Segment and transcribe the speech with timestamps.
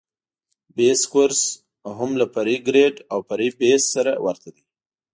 [0.77, 1.41] بیس کورس
[1.97, 4.63] هم له فرعي ګریډ او فرعي بیس سره ورته دی